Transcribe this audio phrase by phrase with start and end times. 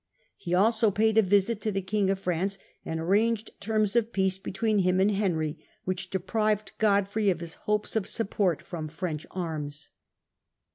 [0.35, 4.39] He also paid a visit to the king of France, and arranged terms of peace
[4.39, 9.89] between liim and Henry, which deprived Godfrey of his hopes of support from French arms.